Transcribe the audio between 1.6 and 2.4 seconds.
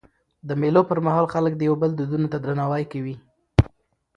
یو بل دودونو ته